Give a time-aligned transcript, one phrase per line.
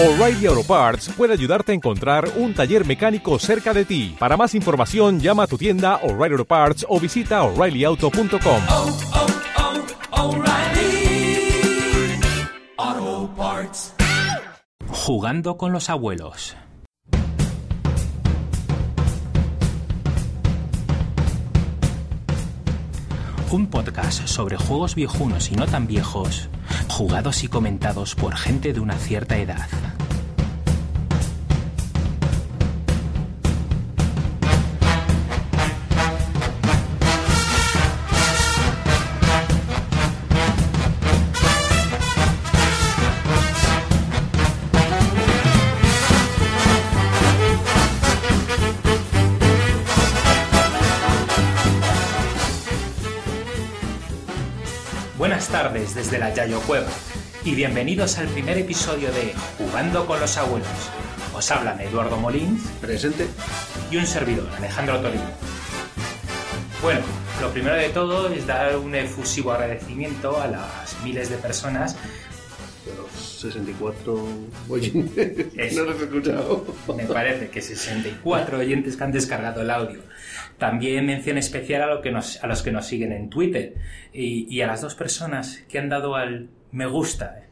[0.00, 4.14] O'Reilly Auto Parts puede ayudarte a encontrar un taller mecánico cerca de ti.
[4.16, 8.62] Para más información, llama a tu tienda O'Reilly Auto Parts o visita oreillyauto.com.
[8.68, 8.98] oh,
[10.12, 11.50] oh, O'Reilly
[12.76, 13.94] Auto Parts.
[14.86, 16.56] Jugando con los abuelos.
[23.50, 26.48] Un podcast sobre juegos viejunos y no tan viejos,
[26.88, 29.68] jugados y comentados por gente de una cierta edad.
[55.68, 56.86] Tardes desde la Yayo Cueva
[57.44, 60.66] y bienvenidos al primer episodio de Jugando con los abuelos.
[61.34, 63.26] Os hablan Eduardo Molins Presente.
[63.90, 65.24] y un servidor, Alejandro Torino.
[66.80, 67.00] Bueno,
[67.42, 71.96] lo primero de todo es dar un efusivo agradecimiento a las miles de personas
[72.86, 73.10] De los
[73.42, 74.26] 64
[74.70, 75.84] oyentes Eso.
[75.84, 76.64] no los he escuchado.
[76.96, 80.00] Me parece que 64 oyentes que han descargado el audio.
[80.58, 83.74] También mención especial a, lo que nos- a los que nos siguen en Twitter
[84.12, 87.38] y, y a las dos personas que han dado al me gusta.
[87.38, 87.44] eh.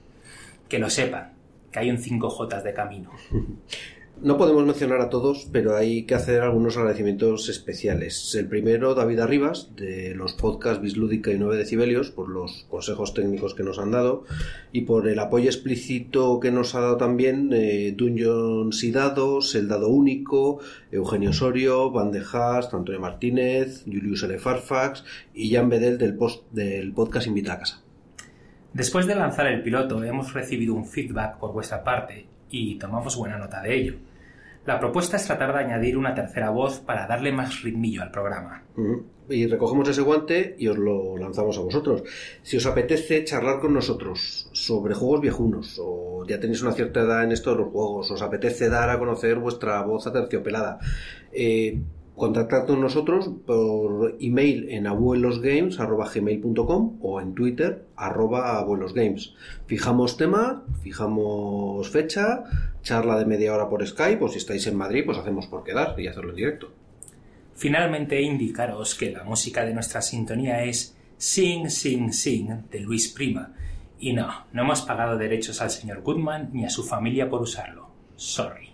[0.69, 1.33] Que lo sepan,
[1.71, 3.11] que hay un 5J de camino.
[4.23, 8.35] No podemos mencionar a todos, pero hay que hacer algunos agradecimientos especiales.
[8.35, 13.55] El primero, David Arribas, de los podcasts Bislúdica y 9 decibelios, por los consejos técnicos
[13.55, 14.25] que nos han dado
[14.73, 19.69] y por el apoyo explícito que nos ha dado también eh, Dungeons y Dados, El
[19.69, 24.39] Dado Único, Eugenio Osorio, Van de Haas, Antonio Martínez, Julius L.
[24.39, 27.83] Farfax y Jan Bedel del, post- del podcast Invita a Casa.
[28.73, 33.37] Después de lanzar el piloto hemos recibido un feedback por vuestra parte y tomamos buena
[33.39, 33.95] nota de ello.
[34.67, 38.65] La propuesta es tratar de añadir una tercera voz para darle más ritmillo al programa.
[39.29, 42.03] Y recogemos ese guante y os lo lanzamos a vosotros.
[42.43, 47.23] Si os apetece charlar con nosotros sobre juegos viejunos o ya tenéis una cierta edad
[47.23, 50.81] en esto de los juegos, os apetece dar a conocer vuestra voz aterciopelada,
[51.33, 51.79] eh,
[52.17, 59.35] contactad con nosotros por email en abuelosgames.gmail.com o en Twitter abuelosgames.
[59.67, 62.45] Fijamos tema, fijamos fecha,
[62.83, 66.01] charla de media hora por Skype o si estáis en Madrid pues hacemos por quedar
[66.01, 66.73] y hacerlo en directo.
[67.55, 73.55] Finalmente, indicaros que la música de nuestra sintonía es Sing, Sing, Sing de Luis Prima.
[73.99, 77.89] Y no, no hemos pagado derechos al señor Goodman ni a su familia por usarlo.
[78.17, 78.69] Sorry.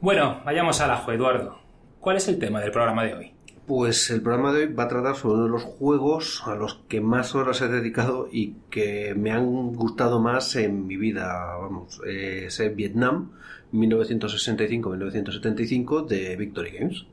[0.00, 1.65] Bueno, vayamos al ajo, Eduardo.
[2.06, 3.32] ¿Cuál es el tema del programa de hoy?
[3.66, 6.84] Pues el programa de hoy va a tratar sobre uno de los juegos a los
[6.88, 11.56] que más horas he dedicado y que me han gustado más en mi vida.
[11.56, 13.32] Vamos, eh, es Vietnam
[13.72, 17.06] 1965-1975 de Victory Games.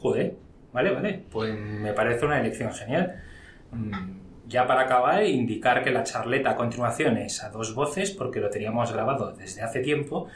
[0.00, 0.34] Joder,
[0.72, 1.22] vale, vale.
[1.30, 3.22] Pues me parece una elección genial.
[3.70, 8.40] Mm, Ya para acabar, indicar que la charleta a continuación es a dos voces porque
[8.40, 10.26] lo teníamos grabado desde hace tiempo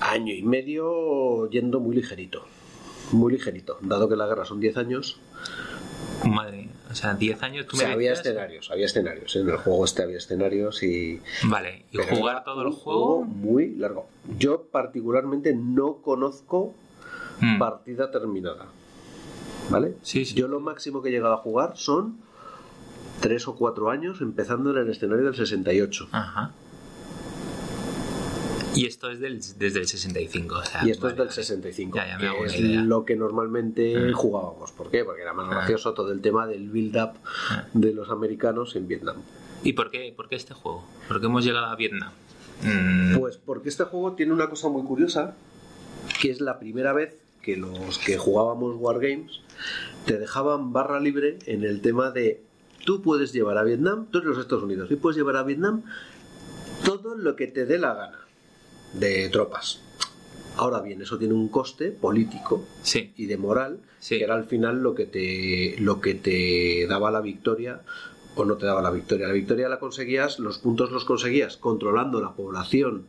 [0.00, 2.44] año y medio yendo muy ligerito,
[3.12, 5.20] muy ligerito, dado que la guerra son 10 años.
[6.24, 6.68] Madre mía.
[6.90, 9.56] O sea, 10 años tú O sea, me había decías- escenarios, había escenarios, en el
[9.56, 11.20] juego este había escenarios y...
[11.44, 13.22] Vale, y pero jugar todo el juego.
[13.24, 14.06] muy largo.
[14.38, 16.74] Yo particularmente no conozco
[17.40, 17.58] Mm.
[17.58, 18.66] partida terminada.
[19.70, 19.94] ¿Vale?
[20.02, 20.34] Sí, sí.
[20.34, 22.18] Yo lo máximo que he llegado a jugar son
[23.20, 26.08] tres o cuatro años empezando en el escenario del 68.
[26.12, 26.52] Ajá.
[28.74, 30.56] Y esto es del, desde el 65.
[30.56, 31.32] o sea, Y esto es del vale.
[31.32, 32.82] 65, Ya, ya me hago es idea.
[32.82, 34.12] lo que normalmente Mm.
[34.14, 34.72] jugábamos.
[34.72, 35.04] ¿Por qué?
[35.04, 35.54] Porque era más Ah.
[35.58, 37.10] gracioso todo el tema del build-up
[37.50, 37.66] Ah.
[37.72, 39.16] de los americanos en Vietnam.
[39.62, 40.84] ¿Y por qué, por qué este juego?
[41.08, 42.12] ¿Por qué hemos llegado a Vietnam?
[42.62, 45.34] Mm, Pues porque este juego tiene una cosa muy curiosa,
[46.20, 49.40] que es la primera vez que los que jugábamos Wargames
[50.06, 52.42] te dejaban barra libre en el tema de
[52.84, 55.82] tú puedes llevar a Vietnam, tú eres los Estados Unidos, y puedes llevar a Vietnam
[56.84, 58.18] todo lo que te dé la gana
[58.94, 59.80] de tropas.
[60.56, 63.12] Ahora bien, eso tiene un coste político Sí.
[63.16, 64.18] y de moral, Sí.
[64.18, 67.80] que era al final lo que te lo que te daba la victoria
[68.36, 69.26] o no te daba la victoria.
[69.26, 73.06] La victoria la conseguías, los puntos los conseguías controlando la población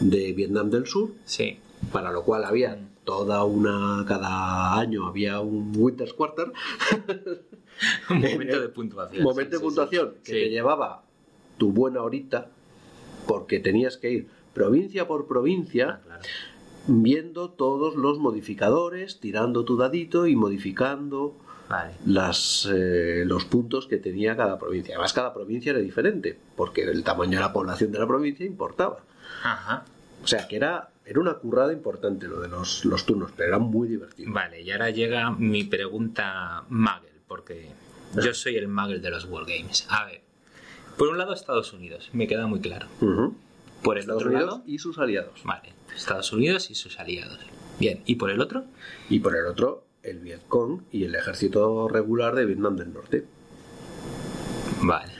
[0.00, 1.58] de Vietnam del Sur, Sí.
[1.92, 6.52] para lo cual había toda una cada año había un Winter's Quarter,
[8.10, 9.22] Un momento de puntuación.
[9.22, 11.02] momento de puntuación que te llevaba
[11.58, 12.48] tu buena horita
[13.26, 16.22] porque tenías que ir provincia por provincia Ah, claro.
[16.86, 21.36] viendo todos los modificadores, tirando tu dadito y modificando
[21.68, 21.92] Vale.
[22.06, 24.94] las, eh, los puntos que tenía cada provincia.
[24.94, 29.00] Además, cada provincia era diferente, porque el tamaño de la población de la provincia importaba.
[29.44, 29.84] Ajá.
[30.22, 33.58] O sea, que era, era una currada importante lo de los, los turnos, pero era
[33.58, 34.32] muy divertido.
[34.32, 37.68] Vale, y ahora llega mi pregunta Magel, porque
[38.20, 39.86] yo soy el Magel de los Wargames.
[39.88, 40.22] A ver,
[40.98, 42.86] por un lado Estados Unidos, me queda muy claro.
[43.00, 43.34] Ujú.
[43.82, 45.42] Por el Estados otro Unidos lado, y sus aliados.
[45.44, 47.38] vale, Estados Unidos y sus aliados.
[47.78, 48.64] Bien, ¿y por el otro?
[49.08, 53.24] Y por el otro, el Vietcong y el ejército regular de Vietnam del Norte.
[54.82, 55.12] Vale.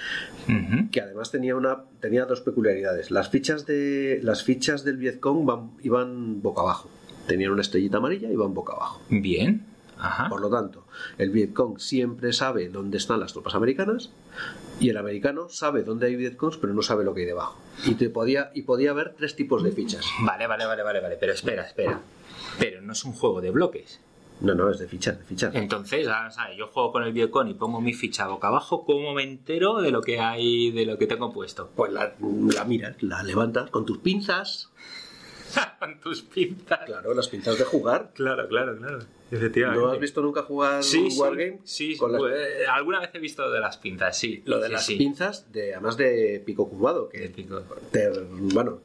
[0.90, 3.10] Que además tenía una tenía dos peculiaridades.
[3.10, 6.90] Las fichas de las fichas del Vietcong van, iban boca abajo.
[7.28, 9.00] Tenían una estrellita amarilla y iban boca abajo.
[9.10, 9.64] Bien.
[9.96, 10.28] Ajá.
[10.28, 10.86] Por lo tanto,
[11.18, 14.10] el Vietcong siempre sabe dónde están las tropas americanas
[14.80, 17.60] y el americano sabe dónde hay Vietcongs, pero no sabe lo que hay debajo.
[17.84, 20.06] Y te podía y podía haber tres tipos de fichas.
[20.22, 22.00] Vale, vale, vale, vale, vale, pero espera, espera.
[22.58, 24.00] Pero no es un juego de bloques.
[24.40, 25.54] No, no, es de fichas, de fichas.
[25.54, 26.56] Entonces, ah, ¿sabes?
[26.56, 29.90] yo juego con el Vietcong y pongo mi ficha boca abajo, ¿cómo me entero de
[29.90, 31.70] lo que hay, de lo que tengo puesto?
[31.76, 32.14] Pues la,
[32.54, 34.70] la miras, la levantas con tus pinzas.
[35.78, 36.80] con tus pinzas.
[36.86, 38.12] Claro, las pinzas de jugar.
[38.14, 39.00] Claro, claro, claro.
[39.30, 41.58] ¿No has visto nunca jugar Sí, un sí, Wargame?
[41.64, 44.42] sí, las- eh, alguna vez he visto lo de las pinzas, sí.
[44.44, 44.96] Lo de Sí, las sí.
[44.96, 47.62] pinzas, de, además de pico curvado, que pico.
[47.92, 48.10] te-
[48.52, 48.80] bueno,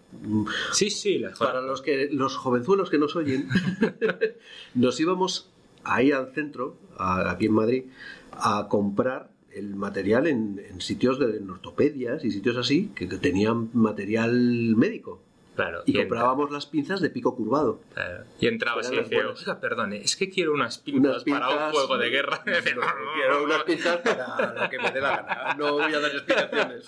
[0.71, 3.47] Sí, sí, las para los que los jovenzuelos que nos oyen,
[4.75, 5.49] nos íbamos
[5.83, 7.83] ahí al centro, a- aquí en Madrid,
[8.31, 13.17] a comprar el material en, en sitios de en ortopedias y sitios así que, que
[13.17, 15.21] tenían material médico.
[15.55, 15.83] Claro.
[15.85, 17.79] Y comprábamos las pinzas de pico curvado.
[17.93, 19.41] claro, Y entrabas y Eran las decía, buenas.
[19.41, 22.43] oiga, perdone, es que quiero unas pinzas, Unas para un juego de guerra.
[22.45, 22.81] No,
[23.15, 25.53] quiero unas pinzas para lo que me dé la gana.
[25.55, 26.85] No voy a dar explicaciones.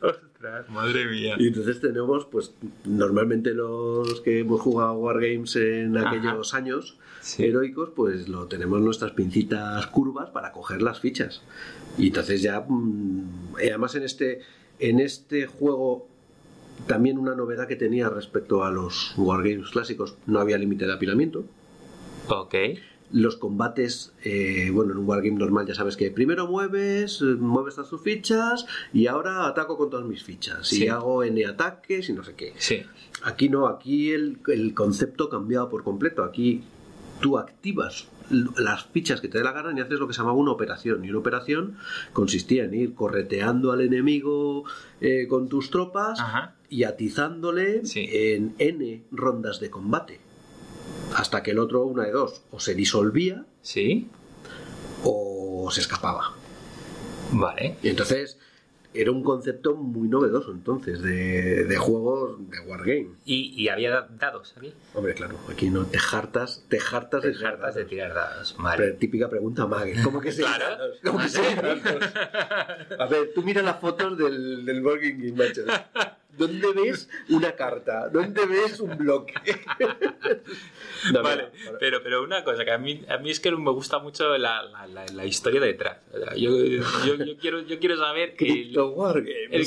[0.00, 1.34] Ostras, madre mía.
[1.38, 2.54] Y entonces tenemos, pues,
[2.84, 7.44] normalmente los que hemos jugado Wargames en aquellos años Sí.
[7.44, 11.42] heroicos, pues lo tenemos nuestras pincitas curvas para coger las fichas.
[11.98, 14.40] Y entonces ya, mm, además en este,
[14.78, 16.08] en este juego,
[16.86, 21.44] también una novedad que tenía respecto a los Wargames clásicos, no había límite de apilamiento.
[22.28, 22.54] Ok.
[23.12, 27.88] Los combates, eh, bueno, en un wargame normal ya sabes que primero mueves, mueves todas
[27.88, 30.84] tus fichas y ahora ataco con todas mis fichas Sí.
[30.84, 32.52] y hago N ataques y no sé qué.
[32.58, 32.82] Sí.
[33.22, 36.24] Aquí no, aquí el, el concepto cambiaba por completo.
[36.24, 36.64] Aquí
[37.20, 38.08] tú activas
[38.58, 41.04] las fichas que te dé la gana y haces lo que se llamaba una operación.
[41.04, 41.76] Y una operación
[42.12, 44.64] consistía en ir correteando al enemigo
[45.00, 46.55] eh, con tus tropas Ajá.
[46.68, 48.08] Y atizándole Sí.
[48.12, 50.20] en N rondas de combate.
[51.14, 54.08] Hasta que el otro, una de dos, o se disolvía Sí.
[55.04, 56.34] o se escapaba.
[57.32, 57.76] Vale.
[57.82, 58.38] Y entonces
[58.94, 63.08] era un concepto muy novedoso entonces de, de juegos de Wargame.
[63.26, 64.72] ¿Y, y había da- dados aquí?
[64.94, 67.90] Hombre, claro, aquí no te hartas, te hartas Te de tirar hartas de dados.
[67.90, 68.98] tirar dados.
[68.98, 70.00] Típica pregunta, Mague.
[70.02, 70.64] ¿Cómo que se Claro.
[71.04, 71.40] ¿Cómo que se
[72.98, 75.62] A ver, tú mira las fotos del, del Board Game macho.
[76.38, 78.08] ¿Dónde ves una carta?
[78.08, 79.34] ¿Dónde ves un bloque?
[81.12, 83.98] No, Vale, pero, pero una cosa, que a mí, a mí es que me gusta
[84.00, 85.98] mucho la, la, la, la historia detrás.
[86.12, 88.74] O sea, Yo, yo, yo quiero, yo quiero saber el,
[89.52, 89.66] el,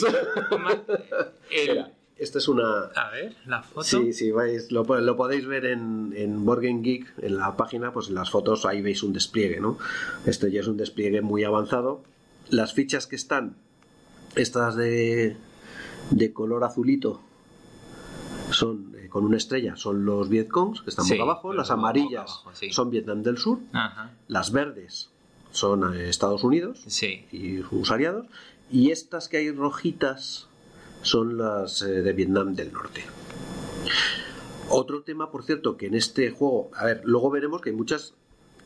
[1.52, 1.86] el-
[2.18, 3.84] esta es una, A ver, la foto.
[3.84, 8.10] Sí, sí, vais, lo, lo podéis ver en, en Game Geek, en la página, pues
[8.10, 9.78] en las fotos ahí veis un despliegue, ¿no?
[10.26, 12.04] Este ya es un despliegue muy avanzado.
[12.50, 13.56] Las fichas que están,
[14.36, 15.38] estas de,
[16.12, 17.22] de color azulito,
[18.52, 21.54] son eh, con una estrella, son los Vietcongs, que están Sí, boca abajo.
[21.54, 22.72] Las amarillas abajo, sí.
[22.72, 23.60] son Vietnam del Sur.
[23.74, 24.12] Ajá.
[24.28, 25.10] Las verdes
[25.52, 27.26] son eh, Estados Unidos Sí.
[27.32, 28.26] y sus aliados.
[28.72, 30.48] Y estas que hay rojitas
[31.02, 33.04] son las eh, de Vietnam del Norte.
[34.70, 38.14] Otro tema, por cierto, que en este juego, a ver, luego veremos que hay muchas,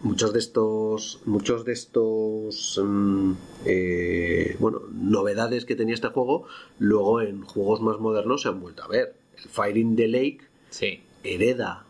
[0.03, 3.31] muchos de estos, muchos de estos, mm,
[3.65, 6.45] eh, bueno, novedades que tenía este juego,
[6.77, 9.15] luego en juegos más modernos se han vuelto a ver.
[9.37, 11.01] El Fighting the Lake Sí.
[11.23, 11.85] hereda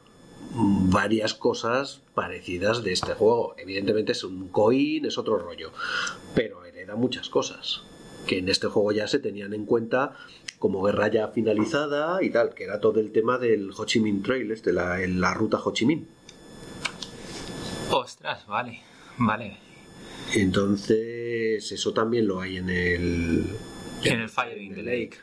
[0.55, 3.55] varias cosas parecidas de este juego.
[3.57, 5.71] Evidentemente es un coin, es otro rollo,
[6.35, 7.81] pero hereda muchas cosas
[8.27, 10.15] que en este juego ya se tenían en cuenta
[10.59, 14.21] como guerra ya finalizada y tal, que era todo el tema del Ho Chi Minh
[14.23, 16.07] Trail, este, la, en la ruta Ho Chi Minh.
[17.93, 18.79] Ostras, vale,
[19.17, 19.57] vale.
[20.33, 23.45] Entonces, eso también lo hay en el,
[24.03, 25.17] En el Fire in the Lake.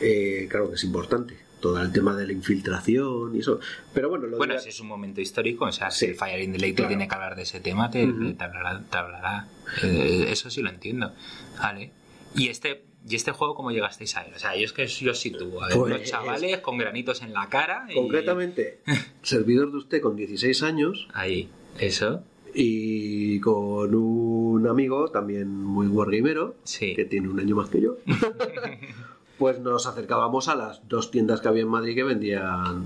[0.00, 1.36] Eh, claro que es importante.
[1.60, 3.60] Todo el tema de la infiltración y eso.
[3.92, 6.52] Pero bueno, lo Bueno, si es un momento histórico, o sea, si el Fire in
[6.52, 6.88] the Lake te Claro.
[6.88, 8.82] tiene que hablar de ese tema, te, te hablará.
[8.90, 9.46] te hablará.
[9.82, 11.12] Eh, eso sí lo entiendo.
[11.58, 11.90] Vale.
[12.34, 12.84] Y este.
[13.08, 14.32] ¿Y este juego cómo llegasteis a él?
[14.36, 17.22] O sea, yo es que yo sí tuvo a ver, Pues- unos chavales con granitos
[17.22, 17.94] en la cara y...
[17.94, 18.80] Concretamente,
[19.22, 22.22] servidor de usted con 16 años Ahí, eso,
[22.54, 26.94] y con un amigo también muy wargamero, sí.
[26.94, 27.96] que tiene un año más que yo,
[29.38, 32.84] pues nos acercábamos a las dos tiendas que había en Madrid que vendían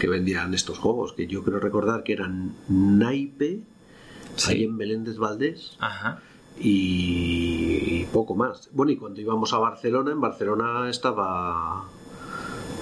[0.00, 3.60] que vendían estos juegos, que yo creo recordar que eran Naipe,
[4.34, 4.52] Sí.
[4.52, 6.20] ahí en Meléndez Valdés, Ajá.
[6.60, 8.68] y, y poco más.
[8.72, 11.84] Bueno, y cuando íbamos a Barcelona, en Barcelona estaba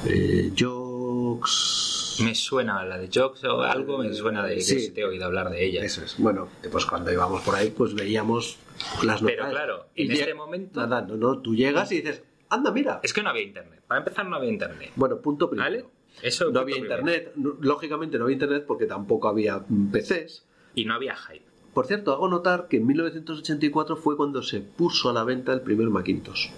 [0.06, 1.83] eh, Jokes.
[2.23, 4.90] Me suena la de Jokes o algo, me suena de que Sí.
[4.90, 5.83] te he oído hablar de ella.
[5.85, 6.16] Eso es.
[6.18, 8.59] Bueno, pues cuando íbamos por ahí, pues veíamos
[9.02, 9.50] las Pero novedades.
[9.52, 13.00] claro, Y en lleg- este momento- Nada, no, no, tú llegas y dices, anda, mira.
[13.02, 13.83] Es que no había internet.
[13.87, 14.90] Para empezar, no había internet.
[14.97, 15.71] Bueno, punto primero.
[15.71, 15.85] ¿Vale?
[16.23, 16.94] Eso No había primero.
[17.00, 20.44] internet, lógicamente no había internet porque tampoco había PCs.
[20.76, 21.44] Y no había hype.
[21.75, 25.61] Por cierto, hago notar que en 1984 fue cuando se puso a la venta el
[25.62, 26.50] primer Macintosh.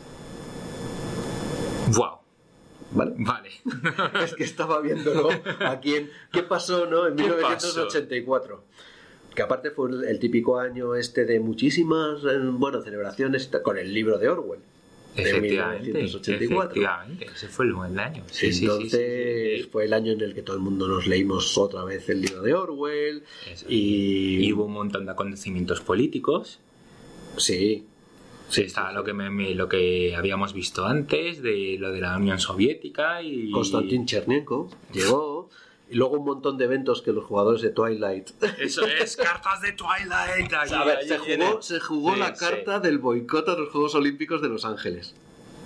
[1.96, 2.15] ¡Wow!
[2.92, 3.14] ¿Vale?
[3.18, 3.50] Vale.
[4.24, 5.28] es que estaba viéndolo
[5.60, 7.06] aquí en ¿Qué pasó, no?
[7.06, 8.64] En ¿Qué 1984.
[9.34, 14.18] Que aparte fue el, típico año este de muchísimas, eh, bueno, celebraciones con el libro
[14.18, 14.60] de Orwell.
[15.14, 16.70] De Efectivamente, 1984.
[16.72, 18.22] efectivamente, ese fue el buen año.
[18.30, 19.68] Sí, Entonces sí, sí, sí.
[19.70, 22.42] fue el año en el que todo el mundo nos leímos otra vez el libro
[22.42, 23.66] de Orwell Eso.
[23.68, 26.60] y, Y hubo un montón de acontecimientos políticos.
[27.38, 27.86] sí,
[28.48, 32.16] Sí, estaba lo que me- me- lo que habíamos visto antes de lo de la
[32.16, 35.50] Unión Soviética y Konstantin Chernenko llegó
[35.90, 39.72] y luego un montón de eventos que los jugadores de Twilight eso es cartas de
[39.72, 40.52] Twilight.
[40.52, 42.44] A ver, se jugó, se jugó Sí, la sí.
[42.44, 45.14] carta del boicot a los Juegos Olímpicos de Los Ángeles.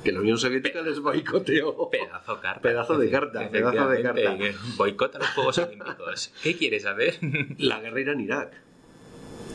[0.04, 1.90] Que la Unión Soviética les boicoteó.
[1.90, 2.62] Pedazo carta.
[2.62, 4.20] Pedazo de carta, pedazo de carta.
[4.22, 6.32] Efectivamente, Boicota los Juegos Olímpicos.
[6.42, 7.18] ¿Qué quieres hacer?
[7.58, 8.52] La guerra en Irak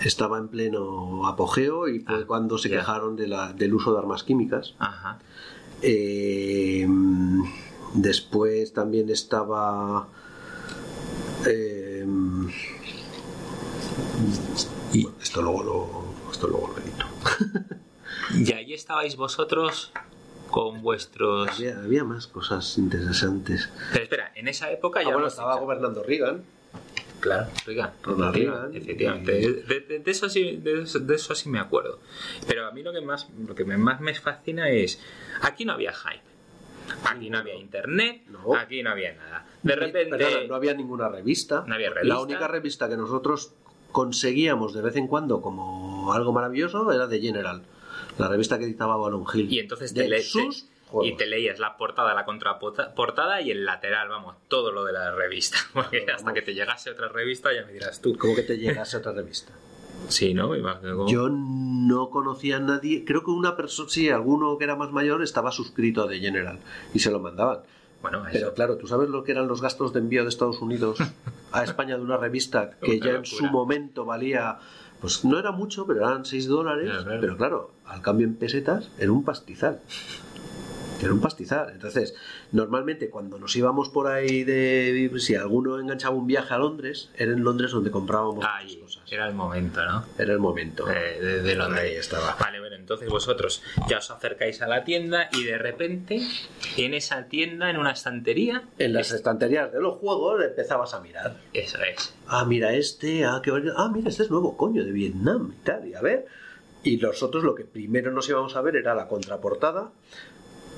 [0.03, 3.99] estaba en pleno apogeo y fue Ah, cuando se quejaron de la- del uso de
[3.99, 4.73] armas químicas.
[4.79, 5.19] Ajá.
[5.81, 6.87] Eh,
[7.93, 10.07] después también estaba.
[11.47, 12.05] eh,
[14.93, 17.05] Y, esto luego lo, esto luego lo edito.
[18.51, 19.91] y ahí estabais vosotros
[20.49, 21.49] con vuestros.
[21.49, 23.69] Había, había más cosas interesantes.
[23.91, 25.09] Pero espera, en esa época ya.
[25.09, 26.43] Ah, bueno, estaba gobernando Reagan.
[27.25, 27.91] Claro, Reagan.
[28.03, 28.75] Ronald Reagan.
[28.75, 29.31] Efectivamente.
[29.33, 31.99] De, de- de eso sí, de, eso, de eso sí me acuerdo.
[32.47, 35.01] Pero a mí lo que más, lo que me- más me fascina es.
[35.41, 36.21] Aquí no había hype.
[37.03, 38.21] Aquí no había internet.
[38.27, 38.55] No.
[38.55, 39.45] Aquí no había nada.
[39.63, 40.15] De repente.
[40.17, 41.63] Perdona, no había ninguna revista.
[41.67, 43.53] No había La única revista que nosotros
[43.91, 47.63] conseguíamos de vez en cuando como algo maravilloso era de General.
[48.19, 49.51] La revista que editaba Balon Hill.
[49.51, 53.51] Y entonces de te, le- sus te- y te leías la portada, la contraportada y
[53.51, 55.57] el lateral, vamos, todo lo de la revista.
[55.73, 58.17] Porque hasta que te llegase otra revista ya me dirás tú.
[58.17, 59.51] Como que te llegase otra revista.
[60.09, 60.49] Sí, ¿no?
[60.49, 63.03] Como- Yo no conocía a nadie.
[63.05, 66.59] Creo que una persona, sí, alguno que era más mayor estaba suscrito a The General
[66.93, 67.59] y se lo mandaban.
[68.01, 70.99] Bueno, Pero claro, ¿tú sabes lo que eran los gastos de envío de Estados Unidos
[71.51, 74.59] a España de una revista que Una ya en su momento valía,
[75.01, 76.85] pues no era mucho, pero eran 6 dólares.
[76.87, 77.21] Claro, claro.
[77.21, 79.81] Pero claro, al cambio en pesetas era un pastizal.
[81.05, 81.69] Era un pastizal.
[81.71, 82.15] Entonces,
[82.51, 85.11] normalmente cuando nos íbamos por ahí de.
[85.19, 89.03] Si alguno enganchaba un viaje a Londres, era en Londres donde comprábamos Ahí, cosas.
[89.11, 90.03] era el momento, ¿no?
[90.17, 90.89] Era el momento.
[90.89, 91.83] Eh, de, de Londres.
[91.83, 92.35] Ahí estaba.
[92.39, 96.21] Vale, bueno, entonces vosotros ya os acercáis a la tienda y de repente
[96.77, 101.37] en esa tienda, en una estantería, En las estanterías de los juegos empezabas a mirar.
[101.53, 102.13] eso es.
[102.27, 103.51] Ah, mira este, ah, qué.
[103.77, 106.25] Ah, mira, este es nuevo, coño, de Vietnam y tal, y a ver.
[106.83, 109.89] Y nosotros lo que primero nos íbamos a ver era la contraportada,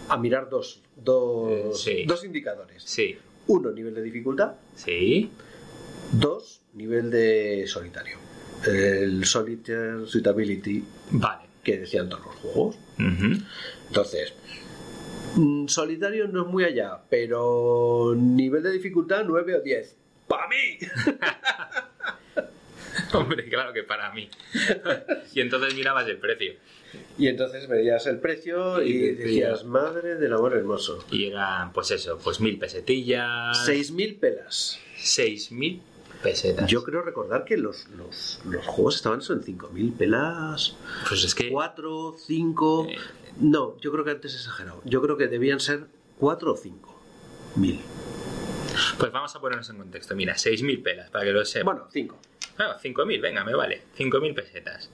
[0.10, 2.06] a mirar dos, dos, sí.
[2.06, 2.84] dos indicadores.
[2.84, 4.54] Sí, Uno, nivel de dificultad.
[4.76, 5.30] sí.
[6.12, 8.18] Dos, nivel de solitario.
[8.66, 11.44] El Solitaire Suitability Vale.
[11.64, 12.78] que decían todos los juegos.
[13.88, 14.34] Entonces,
[15.36, 19.98] mm, solitario no es muy allá, pero nivel de dificultad 9 o 10.
[20.28, 20.78] ¡Para mí!
[23.14, 24.30] Hombre, claro que para mí.
[25.34, 26.54] y entonces mirabas el precio.
[27.18, 31.04] Y entonces veías el precio y, Y decías, madre del amor hermoso.
[31.12, 33.68] Y eran, pues eso, pues mil pesetillas.
[33.68, 34.80] 6.000 pelas.
[34.98, 35.82] Seis mil
[36.24, 36.70] pesetas.
[36.70, 40.76] Yo creo recordar que los, los, los juegos estaban en 5.000 pelas,
[41.08, 41.50] Pues es que.
[41.50, 42.88] 4, 5...
[42.90, 42.98] Eh.
[43.40, 44.82] No, yo creo que antes he exagerado.
[44.84, 45.86] Yo creo que debían ser
[46.18, 46.98] 4 o 5
[47.58, 47.80] mil.
[48.98, 50.16] Pues vamos a ponernos en contexto.
[50.16, 51.76] Mira, seis mil pelas, para que lo sepan.
[51.76, 52.20] Bueno, 5.
[52.58, 53.84] Bueno, 5.000, venga, me vale.
[53.98, 54.90] 5.000 pesetas.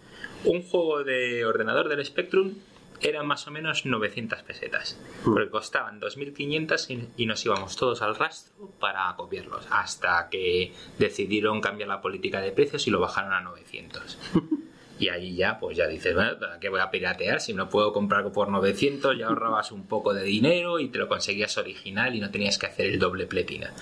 [0.46, 2.54] Un juego de ordenador del Spectrum
[3.02, 4.98] eran más o menos 900 pesetas.
[5.24, 9.66] Porque costaban 2.500 y- nos íbamos todos al rastro para copiarlos.
[9.72, 14.18] Hasta que decidieron cambiar la política de precios y lo bajaron a 900.
[15.00, 17.42] Y ahí ya, pues ya dices, bueno, ¿para qué voy a piratear?
[17.42, 21.08] Si no puedo comprarlo por 900, ya ahorrabas un poco de dinero y te lo
[21.10, 23.74] conseguías original y no tenías que hacer el doble pletina.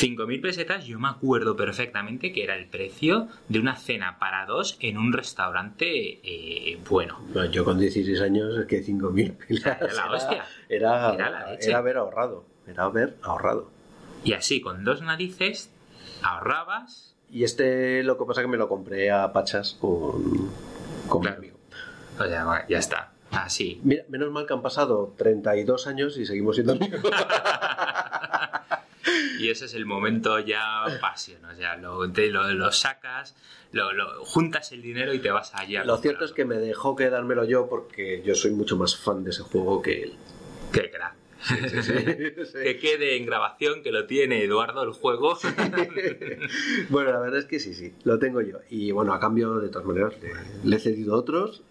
[0.00, 4.76] 5.000 pesetas, yo me acuerdo perfectamente que era el precio de una cena para dos
[4.80, 7.18] en un restaurante eh, bueno.
[7.32, 10.44] Bueno, yo con 16 años es que 5.000 pelas Era la hostia.
[10.68, 12.44] Era, Era la era haber ahorrado.
[12.66, 13.70] Era haber ahorrado.
[14.24, 15.70] Y así, con dos narices,
[16.22, 17.14] ahorrabas.
[17.30, 20.50] Y este lo que pasa es que me lo compré a pachas con,
[21.08, 21.40] con Claro.
[21.40, 21.58] mi amigo.
[22.18, 23.12] O sea, ya está.
[23.32, 23.80] Así.
[23.82, 27.00] Mira, menos mal que han pasado 32 años y seguimos siendo amigos.
[29.38, 31.44] Y ese es el momento ya pasión.
[31.44, 33.34] O sea, lo, te- lo, lo sacas,
[33.72, 35.84] lo, lo- juntas el dinero y te vas allá.
[35.84, 39.30] Lo cierto es que me dejó quedármelo yo porque yo soy mucho más fan de
[39.30, 40.12] ese juego que él.
[40.72, 41.14] Qué crack.
[42.52, 45.38] Que quede en grabación que lo tiene Eduardo el juego.
[46.88, 48.58] bueno, la verdad es que sí, sí, lo tengo yo.
[48.70, 50.32] Y bueno, a cambio, de todas maneras, le,
[50.68, 51.62] le he cedido otros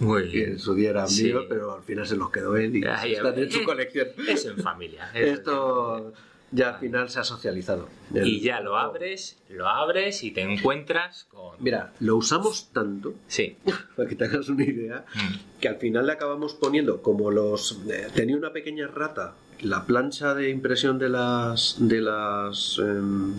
[0.00, 2.84] Muy que en su día eran míos, pero al final se los quedó él y
[2.84, 4.08] Ay, están en su colección.
[4.26, 5.10] Eso en familia.
[5.14, 6.12] Esto
[6.54, 7.88] ya al final se ha socializado.
[8.14, 11.56] El- Y ya lo abres, lo abres y te encuentras con...
[11.60, 13.56] Mira, lo usamos tanto, Sí.
[13.96, 15.60] para que te hagas una idea, Mm.
[15.60, 20.34] que al final le acabamos poniendo como los eh, tenía una pequeña rata la plancha
[20.34, 23.32] de impresión de las de las em,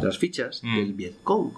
[0.00, 0.76] de las fichas Mm.
[0.76, 1.52] del Vietcong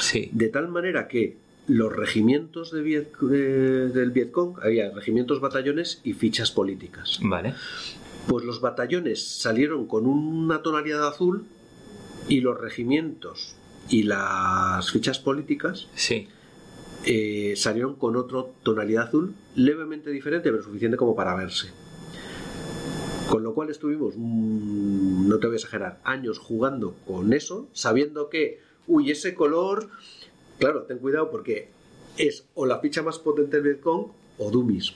[0.00, 0.30] Sí.
[0.32, 1.36] de tal manera que
[1.68, 7.54] los regimientos de Viet- de- del Vietcong había regimientos batallones y fichas políticas Vale.
[8.26, 11.44] Pues los batallones salieron con una tonalidad azul
[12.28, 13.56] y los regimientos
[13.88, 16.28] y las fichas políticas Sí.
[17.04, 21.68] eh, salieron con otra tonalidad azul levemente diferente, pero suficiente como para verse.
[23.28, 28.28] Con lo cual estuvimos, mm, no te voy a exagerar, años jugando con eso, sabiendo
[28.28, 29.88] que, uy, ese color,
[30.58, 31.68] claro, ten cuidado porque
[32.18, 34.08] es o la ficha más potente del Vietcong
[34.38, 34.92] o Dummies.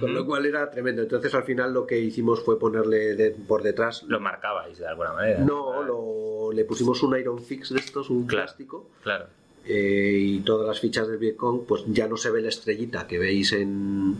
[0.00, 1.02] Con lo cual era tremendo.
[1.02, 4.02] Entonces al final lo que hicimos fue ponerle de- por detrás.
[4.08, 5.40] Lo marcabais de alguna manera.
[5.40, 8.44] no, lo- le pusimos un Iron Fix de estos, un Claro.
[8.46, 8.90] plástico.
[9.02, 9.26] Claro.
[9.70, 13.18] eh, y todas las fichas del Vietcong, pues ya no se ve la estrellita que
[13.18, 14.16] veis en,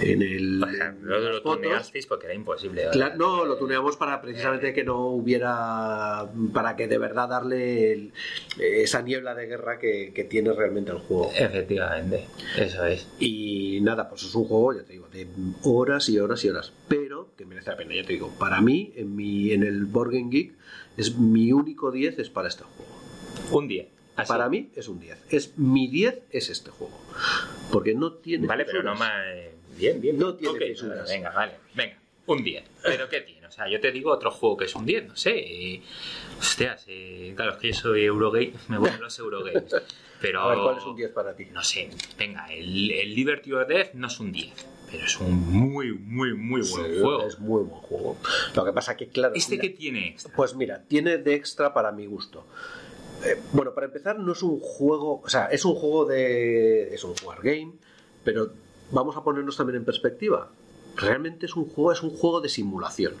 [0.00, 0.62] en el.
[0.62, 2.84] O sea, en lo tuneasteis porque era imposible.
[3.16, 6.28] No, lo tuneamos para precisamente que no hubiera.
[6.52, 8.12] para que de verdad darle el-
[8.58, 11.30] esa niebla de guerra que, que tiene realmente el juego.
[11.36, 12.26] Efectivamente.
[12.56, 13.08] Eso es.
[13.18, 15.26] Y nada, pues es un juego, ya te digo, de
[15.64, 16.72] horas y horas y horas.
[16.88, 18.30] Pero que merece la pena, ya te digo.
[18.38, 20.52] Para mí, en, mi, en el Board Game Geek,
[20.96, 22.90] es mi único 10 es para este juego.
[23.50, 23.86] Un día.
[24.14, 24.28] Así.
[24.28, 25.18] Para mí es un 10.
[25.30, 26.98] Es, mi 10 es este juego.
[27.70, 28.46] Porque no tiene.
[28.46, 29.10] Vale, pero no fisuras.
[29.82, 30.18] Bien, bien.
[30.18, 31.08] No tiene Ok, fisuras.
[31.08, 31.52] Venga, vale.
[31.74, 31.98] Venga.
[32.26, 32.62] Un 10.
[32.84, 33.46] ¿Pero qué tiene?
[33.48, 35.32] O sea, yo te digo otro juego que es un 10, no sé.
[35.36, 35.82] eh,
[36.38, 39.74] hostias, eh, claro, es que yo soy Eurogame, me voy a los Eurogames.
[40.20, 40.40] Pero...
[40.42, 41.46] A ver, ¿cuál es un 10 para ti?
[41.52, 44.52] No sé, venga, el, el Liberty or Death no es un 10,
[44.90, 46.64] pero es un muy, muy, muy buen
[46.94, 47.26] Sí, juego.
[47.26, 48.16] Es muy buen juego.
[48.54, 49.34] Lo que pasa que, claro.
[49.34, 50.32] ¿Este la- que tiene extra?
[50.36, 52.46] Pues mira, tiene de extra para mi gusto.
[53.24, 55.20] Eh, bueno, para empezar, no es un juego.
[55.24, 56.94] O sea, es un juego de.
[56.94, 57.72] Es un wargame,
[58.24, 58.52] pero
[58.92, 60.50] vamos a ponernos también en perspectiva.
[60.96, 63.14] Realmente es un juego, es un juego de simulación.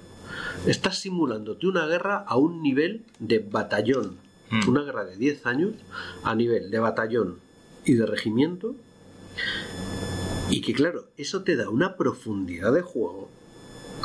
[0.66, 4.18] Estás simulándote una guerra a un nivel de batallón.
[4.50, 4.68] Mm.
[4.68, 5.74] Una guerra de 10 años
[6.22, 7.40] a nivel de batallón
[7.84, 8.74] y de regimiento.
[10.50, 13.30] Y que claro, eso te da una profundidad de juego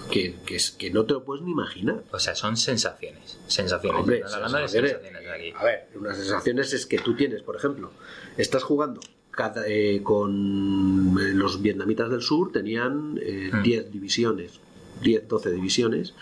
[0.10, 2.04] que, que, es, que no te lo puedes ni imaginar.
[2.12, 3.38] O sea, son sensaciones.
[3.48, 4.00] Sensaciones.
[4.00, 5.54] Hombre, sensaciones, sensaciones aquí.
[5.54, 7.92] A ver, unas sensaciones es que tú tienes, por ejemplo,
[8.38, 9.02] estás jugando
[9.38, 13.62] cada, eh, con eh, los vietnamitas del sur, tenían eh, Mm.
[13.64, 14.60] 10 divisiones,
[15.04, 16.14] 10, 12 divisiones.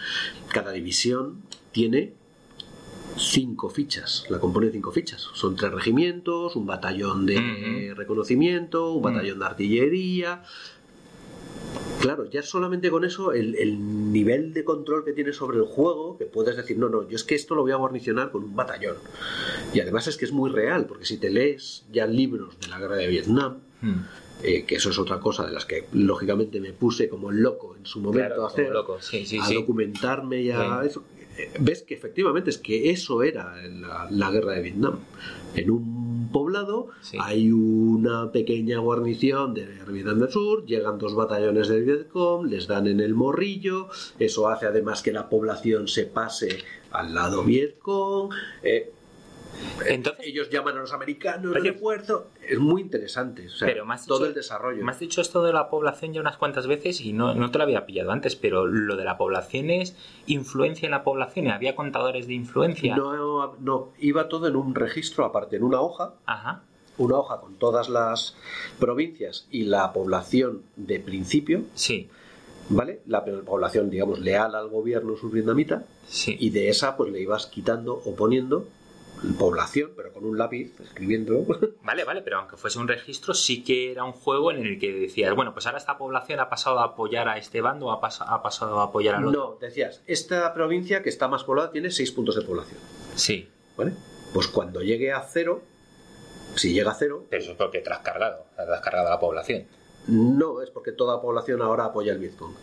[0.49, 1.37] Cada división
[1.71, 2.13] tiene
[3.17, 5.21] cinco fichas, la compone cinco fichas.
[5.33, 7.95] Son tres regimientos, un batallón de Ujú.
[7.95, 9.03] reconocimiento, un Mm.
[9.05, 10.43] batallón de artillería.
[12.05, 16.17] Claro, ya solamente con eso, el, el nivel de control que tienes sobre el juego,
[16.17, 18.55] que puedes decir, no, no, yo es que esto lo voy a guarnicionar con un
[18.55, 18.97] batallón.
[19.73, 22.79] Y además es que es muy real, porque si te lees ya libros de la
[22.79, 24.01] guerra de Vietnam, Hmm.
[24.41, 27.85] eh, que eso es otra cosa de las que lógicamente me puse como loco en
[27.85, 29.53] su momento Claro, a hacer, loco, sí, sí, a sí.
[29.55, 31.03] documentarme y a eso.
[31.37, 34.99] Eh, Ves que efectivamente es que eso era la, la guerra de Vietnam.
[35.55, 37.17] En un poblado Sí.
[37.21, 42.87] hay una pequeña guarnición de Vietnam del Sur, llegan dos batallones del Vietcong, les dan
[42.87, 46.59] en el morrillo, eso hace además que la población se pase
[46.91, 48.31] al lado Vietcong,
[48.63, 48.91] eh,
[49.87, 51.71] Entonces, ellos llaman a los americanos de Oye.
[52.49, 54.83] Es muy interesante, o sea, pero has todo el desarrollo.
[54.83, 57.57] Me has dicho esto de la población ya unas cuantas veces y no, no te
[57.57, 59.95] lo había pillado antes, pero lo de la población es
[60.27, 61.47] influencia en la población.
[61.49, 62.95] ¿Había contadores de influencia?
[62.95, 66.63] No, no, iba todo en un registro aparte, en una hoja, Ajá.
[66.97, 68.35] una hoja con todas las
[68.79, 72.09] provincias y la población de principio, Sí,
[72.69, 73.01] ¿vale?
[73.05, 76.35] La población, digamos, leal al gobierno survietnamita, sí.
[76.39, 78.65] y de esa pues le ibas quitando o poniendo
[79.33, 81.45] población, pero con un lápiz, escribiendo.
[81.83, 84.91] Vale, vale, pero aunque fuese un registro, sí que era un juego en el que
[84.93, 88.01] decías, bueno, pues ahora esta población ha pasado a apoyar a este bando o ha,
[88.01, 89.39] pas- ha pasado a apoyar al otro.
[89.53, 92.79] no, decías, esta provincia que está más poblada tiene seis puntos de población,
[93.15, 93.93] Sí, ¿vale?
[94.33, 95.61] Pues cuando llegue a cero,
[96.55, 99.11] si llega a cero, pero eso es porque te has cargado, te has cargado a
[99.11, 99.65] la población.
[100.07, 102.53] no es porque toda población ahora apoya el Vietcong.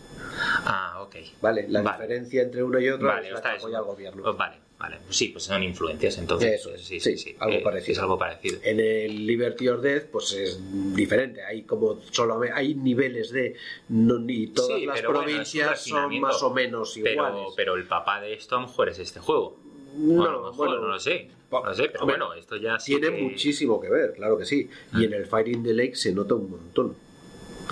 [0.65, 1.15] Ah, ok.
[1.41, 1.67] ¿Vale?
[1.69, 1.97] La Vale.
[2.03, 4.33] diferencia entre uno y otro Vale, es la que apoya al gobierno.
[4.33, 4.97] Vale, vale.
[5.09, 6.59] Sí, pues son influencias, entonces.
[6.59, 7.35] Eso es, sí, sí, sí, sí.
[7.39, 7.93] algo Eh, parecido.
[7.93, 8.57] Es algo parecido.
[8.63, 10.59] En el Liberty or Death, pues es
[10.95, 11.41] diferente.
[11.43, 13.55] Hay como solo hay niveles de
[13.89, 17.15] no, ni todas Sí, las bueno, provincias son más o menos iguales.
[17.15, 19.57] Pero, pero el papá de esto a lo mejor es este juego.
[19.95, 21.29] No, lo mejor, bueno, no lo sé.
[21.51, 24.67] No lo sé, pero bueno, esto ya Tiene que- muchísimo que ver, claro que sí.
[24.91, 24.99] Ah.
[24.99, 26.95] Y en el Fire in the Lake se nota un montón.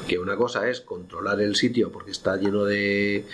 [0.07, 3.25] Que una cosa es controlar el sitio porque está lleno de,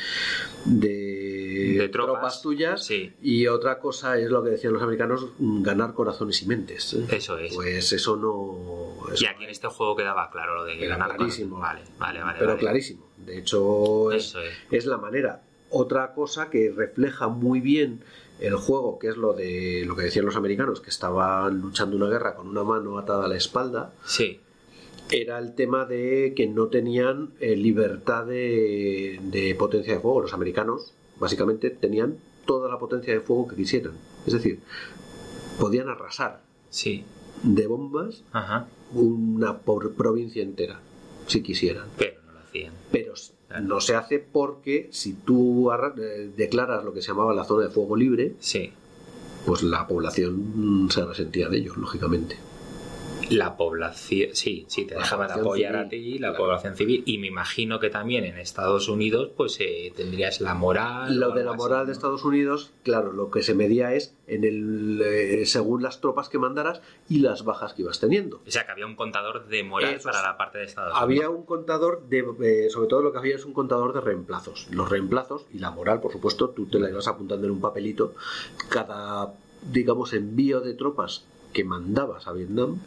[0.66, 1.27] de,
[1.76, 3.14] De tropas, tuyas sí.
[3.22, 6.94] y otra cosa es lo que decían los americanos, mm, ganar corazones y mentes.
[6.94, 7.06] ¿eh?
[7.10, 7.54] Eso es.
[7.54, 9.12] Pues eso no...
[9.12, 11.60] eso y aquí en este juego quedaba claro lo de ganar clarísimo.
[11.60, 12.36] Vale, vale, vale.
[12.38, 12.60] pero vale.
[12.60, 13.08] clarísimo.
[13.18, 14.54] De hecho, es, Eso es.
[14.72, 15.42] es la manera.
[15.70, 18.02] Otra cosa que refleja muy bien
[18.40, 22.08] el juego, que es lo de lo que decían los americanos, que estaban luchando una
[22.08, 24.40] guerra con una mano atada a la espalda, Sí,
[25.10, 30.22] era el tema de que no tenían eh, libertad de, de potencia de fuego.
[30.22, 33.94] Los americanos, básicamente, tenían toda la potencia de fuego que quisieran.
[34.26, 34.60] Es decir,
[35.60, 37.04] podían arrasar sí.
[37.44, 38.68] de bombas Ajá.
[38.94, 40.80] una por provincia entera,
[41.28, 41.88] si quisieran.
[41.98, 42.74] Pero no lo hacían.
[42.92, 43.14] pero
[43.62, 47.70] no se hace porque si tú eh, declaras lo que se llamaba la zona de
[47.70, 48.72] fuego libre, Sí.
[49.46, 52.38] pues la población se resentía de ellos, lógicamente.
[53.30, 56.44] La población, sí, sí, te dejaban apoyar a civil, ti, la claro.
[56.44, 61.20] población civil, y me imagino que también en Estados Unidos, pues eh, tendrías la moral.
[61.20, 61.86] Lo de la así, moral ¿no?
[61.88, 66.30] de Estados Unidos, claro, lo que se medía es en el eh, según las tropas
[66.30, 68.42] que mandaras y las bajas que ibas teniendo.
[68.48, 70.24] O sea, que había un contador de moral Eso para es.
[70.24, 71.36] la parte de Estados Había Unidos.
[71.40, 74.68] un contador de, eh, sobre todo lo que había es un contador de reemplazos.
[74.72, 78.14] Los reemplazos y la moral, por supuesto, tú te la ibas apuntando en un papelito.
[78.70, 79.34] Cada,
[79.72, 81.26] digamos, envío de tropas
[81.58, 82.78] que mandabas a Vietnam,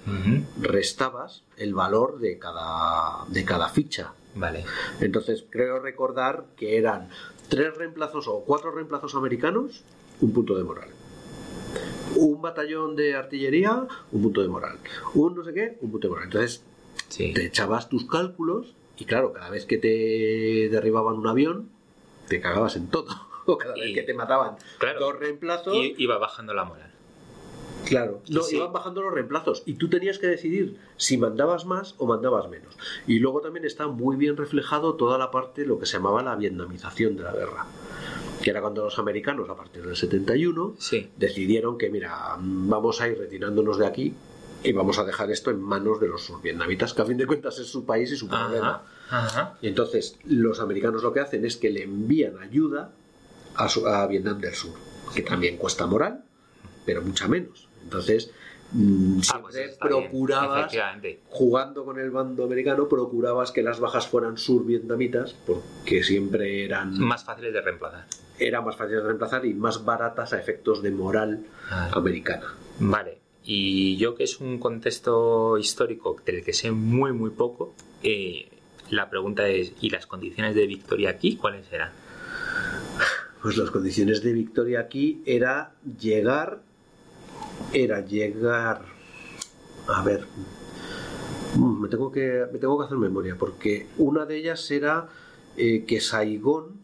[0.60, 4.12] restabas el valor de cada, de cada ficha.
[4.36, 4.64] Vale.
[5.00, 7.08] Entonces, creo recordar que eran
[7.48, 9.82] tres reemplazos o cuatro reemplazos americanos,
[10.20, 10.88] un punto de moral.
[12.14, 14.78] Un batallón de artillería, un punto de moral.
[15.14, 16.26] Un no sé qué, un punto de moral.
[16.26, 16.62] Entonces,
[17.08, 17.32] Sí.
[17.34, 21.70] te echabas tus cálculos y claro, cada vez que te derribaban un avión,
[22.28, 23.08] te cagabas en todo.
[23.46, 25.00] O cada Y- vez que te mataban Claro.
[25.00, 26.89] dos reemplazos, Y iba bajando la moral.
[27.86, 28.56] Claro, no, Sí.
[28.56, 32.76] iban bajando los reemplazos y tú tenías que decidir si mandabas más o mandabas menos.
[33.06, 36.36] Y luego también está muy bien reflejado toda la parte, lo que se llamaba la
[36.36, 37.66] vietnamización de la guerra,
[38.42, 41.10] que era cuando los americanos, a partir del 71, Sí.
[41.16, 44.14] decidieron que, mira, vamos a ir retirándonos de aquí
[44.62, 47.58] y vamos a dejar esto en manos de los vietnamitas, que a fin de cuentas
[47.58, 48.82] es su país y su problema.
[49.08, 49.26] Ajá.
[49.26, 49.58] Ajá.
[49.62, 52.92] Y entonces los americanos lo que hacen es que le envían ayuda
[53.56, 54.74] a, su- a Vietnam del Sur,
[55.14, 56.22] que también cuesta moral,
[56.86, 57.66] pero mucha menos.
[57.82, 58.30] Entonces,
[58.72, 60.72] mm, Ah, siempre pues bien, procurabas,
[61.28, 67.24] jugando con el bando americano, procurabas que las bajas fueran sur-vietnamitas, porque siempre eran Más
[67.24, 68.06] fáciles de reemplazar.
[68.38, 71.90] era más fáciles de reemplazar y más baratas a efectos de moral Ah.
[71.94, 72.46] americana.
[72.78, 73.18] Vale.
[73.44, 78.48] Y yo que es un contexto histórico del que sé muy muy poco, eh,
[78.90, 81.90] la pregunta es, ¿y las condiciones de victoria aquí cuáles eran?
[83.42, 86.60] Pues las condiciones de victoria aquí era llegar,
[87.72, 88.82] era llegar,
[89.88, 90.24] a ver,
[91.56, 95.08] mm, me tengo que, me tengo que hacer memoria, porque una de ellas era
[95.56, 96.80] eh, que Saigón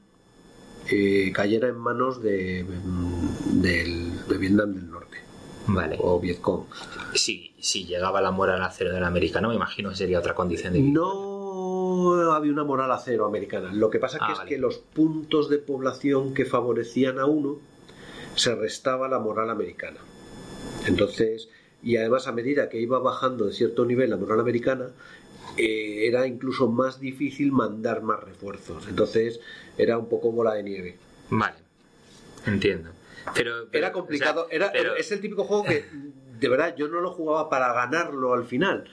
[0.91, 5.19] eh, cayera en manos de, mm, de Vietnam del Norte
[5.69, 5.97] Vale.
[6.01, 6.65] o Vietcong.
[7.15, 10.73] Si, si llegaba la moral a cero del americano, me imagino que sería otra condición
[10.75, 10.81] de.
[10.81, 13.73] No había una moral a cero americana.
[13.73, 14.49] Lo que pasa que Ah, es vale.
[14.51, 17.57] que los puntos de población que favorecían a uno
[18.35, 19.99] se restaba la moral americana.
[20.87, 21.49] Entonces,
[21.83, 24.89] y además a medida que iba bajando de cierto nivel la moral americana,
[25.57, 28.87] eh, era incluso más difícil mandar más refuerzos.
[28.89, 29.41] Entonces,
[29.79, 30.97] era un poco bola de nieve.
[31.31, 31.57] Vale.
[32.47, 32.91] Entiendo.
[33.35, 34.45] Pero, pero, Era complicado.
[34.45, 35.85] o sea, era, pero- es el típico juego que,
[36.39, 38.85] de verdad, yo no lo jugaba para ganarlo al final.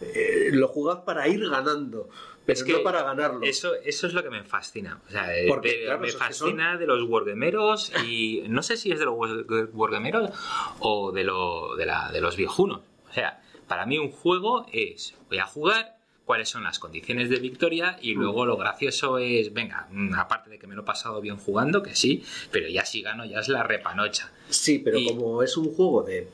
[0.00, 2.08] Eh, lo jugabas para ir ganando,
[2.46, 3.42] pero Es que no para ganarlo.
[3.42, 5.00] Eso, eso es lo que me fascina.
[5.08, 8.90] O sea, eh, Porque, de- claro, me fascina de los wargameros y no sé si
[8.92, 10.30] es de los war- wargameros
[10.80, 12.80] o de, lo, de, la, de los viejunos.
[13.10, 17.36] O sea, para mí un juego es, voy a jugar, cuáles son las condiciones de
[17.40, 21.20] victoria y luego lo gracioso es, venga, mm, aparte de que me lo he pasado
[21.20, 24.30] bien jugando, que sí, pero ya si gano ya es la repanocha.
[24.48, 26.28] Sí, pero Y- como es un juego de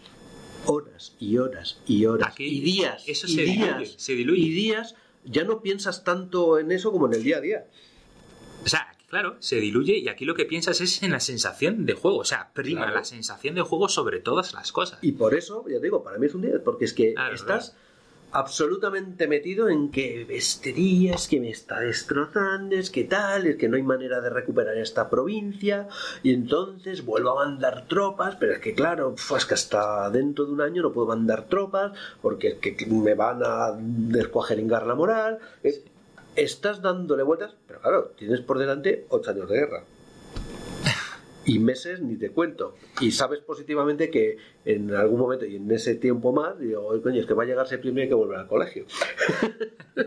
[0.67, 4.43] horas y horas y horas Aquí y días eso y se diluye, se diluye.
[4.43, 4.95] y días,
[5.31, 7.67] ya no piensas tanto en eso como en el día a día.
[8.65, 11.95] O sea, claro, se diluye y aquí lo que piensas es en la sensación de
[11.95, 12.19] juego.
[12.19, 12.97] O sea, prima Claro.
[12.97, 14.99] la sensación de juego sobre todas las cosas.
[15.03, 17.35] Y por eso, ya te digo, para mí es un día, porque es que Claro,
[17.35, 17.77] estás
[18.33, 23.57] absolutamente metido en que este día es que me está destrozando, es que tal, es
[23.57, 25.89] que no hay manera de recuperar esta provincia,
[26.23, 30.53] y entonces vuelvo a mandar tropas, pero es que claro, es que hasta dentro de
[30.53, 35.39] un año no puedo mandar tropas, porque es que me van a descuajeringar la moral.
[36.37, 39.83] Estás dándole vueltas, pero claro, tienes por delante ocho años de guerra
[41.49, 42.77] y meses ni te cuento.
[43.01, 47.21] Y sabes positivamente que en algún momento y en ese tiempo más, digo, "Oye, coño,
[47.21, 48.87] es que va a llegar septiembre y hay que volver al colegio.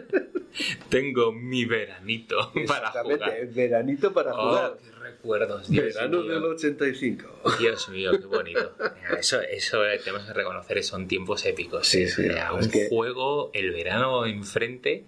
[0.90, 3.48] Tengo mi veranito para jugar.
[3.48, 4.78] veranito para Oh, jugar.
[4.84, 6.32] qué recuerdos, Dios Verano mío.
[6.34, 7.28] del 85.
[7.60, 8.74] Dios mío, qué bonito.
[9.18, 11.88] Eso, eso eh, tenemos que reconocer, son tiempos épicos.
[11.88, 15.06] Sí, sí, O sea, un que- juego, el verano enfrente.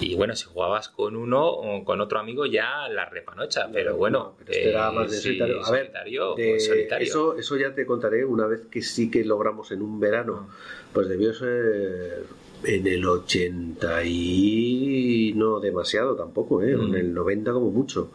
[0.00, 3.68] Y bueno, si jugabas con uno o con otro amigo, ya la repanocha.
[3.72, 5.64] Pero bueno, No, pero era eh, más de sí, solitario.
[5.64, 7.06] A ver, solitario, de- solitario.
[7.06, 10.48] Eso, eso ya te contaré una vez que sí que logramos en un verano.
[10.92, 12.24] Pues debió ser
[12.64, 16.76] en el 80 y no demasiado tampoco, ¿eh?
[16.76, 16.88] Mm.
[16.88, 18.12] en el 90 como mucho,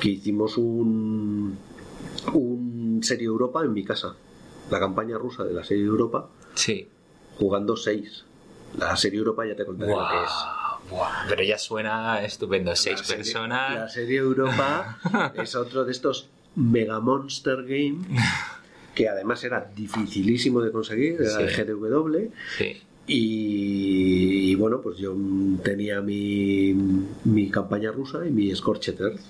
[0.00, 1.56] que hicimos un,
[2.32, 4.16] un Serie Europa en mi casa.
[4.70, 6.88] La campaña rusa de la Serie Europa, Sí.
[7.38, 8.24] jugando 6.
[8.78, 10.30] La Serie Europa ya te contaré lo que es.
[10.90, 12.74] Buah, pero ya suena estupendo.
[12.76, 13.74] Seis La serie- personas.
[13.74, 14.98] La serie Europa
[15.36, 17.98] es otro de estos Mega Monster Game
[18.94, 21.62] que además era dificilísimo de conseguir, era Sí.
[21.64, 22.30] de.
[22.58, 22.82] Sí.
[23.06, 25.14] Y, y bueno, pues yo
[25.62, 26.74] tenía mi,
[27.24, 29.20] mi campaña rusa y mi Scorched Earth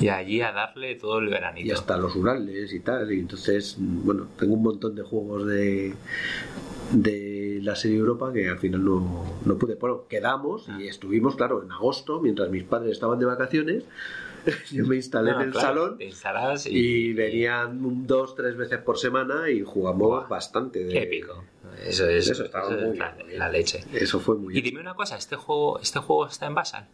[0.00, 1.66] Y allí a darle todo el veranito.
[1.66, 3.10] y hasta los Urales y tal.
[3.12, 5.94] Y entonces, bueno, tengo un montón de juegos de,
[6.92, 9.74] de la serie Europa que al final no, no pude.
[9.76, 10.78] Bueno, quedamos Ah.
[10.80, 13.84] y estuvimos, claro, en agosto, mientras mis padres estaban de vacaciones.
[14.72, 16.78] Yo me instalé No, en el claro, salón y.
[16.78, 20.84] y venían dos, tres veces por semana y jugamos bastante.
[20.84, 21.44] De, Qué épico.
[21.84, 23.60] Eso es, Eso estaba eso es muy la, bien, muy la bien.
[23.60, 23.84] leche.
[23.92, 26.86] Eso fue muy Y dime una cosa, ¿este juego, este juego está en Basal?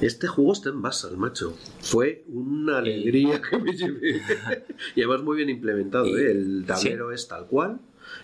[0.00, 1.56] Este juego está en Basal, macho.
[1.80, 4.20] Fue una alegría que me llevé.
[4.94, 6.30] y además muy bien implementado, Y- ¿eh?
[6.32, 7.78] El tablero es tal cual,